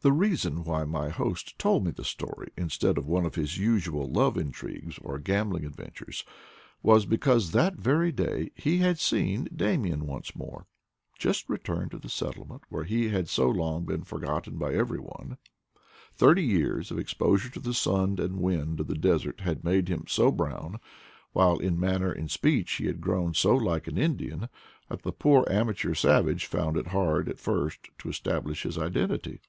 [0.00, 3.58] The reason why my host told me this story in stead of one of his
[3.58, 6.24] usual love intrigues or gam bling adventures
[6.84, 10.68] was because that very day he had seen Damian once more,
[11.18, 15.36] just returned to the settlement where he had so long been forgotten by every one.
[16.14, 18.94] Thirty years of exposure to the sun :f()^::;': &1&S&S»: IN PATAGONIA and wind of the
[18.94, 20.78] desert had made him so brown,
[21.32, 24.48] while in manner and speech he had grown so like an Indian,
[24.88, 29.40] that the poor amateur savage found it hard at first to establish his identity.